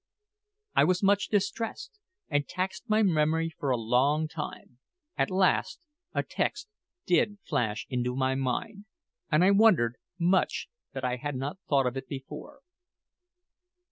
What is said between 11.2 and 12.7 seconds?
not thought of it before.